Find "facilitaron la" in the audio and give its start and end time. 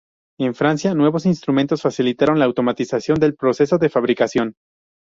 1.83-2.45